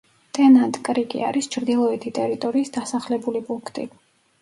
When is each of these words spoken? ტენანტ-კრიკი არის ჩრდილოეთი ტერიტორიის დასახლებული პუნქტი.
ტენანტ-კრიკი 0.37 1.21
არის 1.27 1.51
ჩრდილოეთი 1.57 2.15
ტერიტორიის 2.19 2.77
დასახლებული 2.81 3.47
პუნქტი. 3.53 3.91